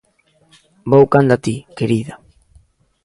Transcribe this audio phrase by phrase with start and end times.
[0.91, 2.13] Vou canda ti, querida.